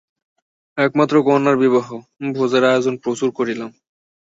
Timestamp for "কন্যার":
1.27-1.57